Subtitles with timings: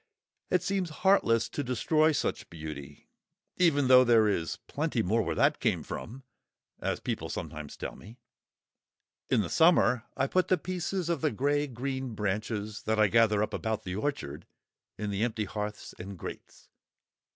[0.49, 3.07] It seems heartless to destroy such beauty,
[3.57, 6.23] even though there is "plenty more where that came from,"
[6.79, 8.17] as people sometimes tell me.
[9.29, 13.43] In the summer I put the pieces of the grey green branches, that I gather
[13.43, 14.47] up about the orchard,
[14.97, 16.67] in the empty hearths and grates.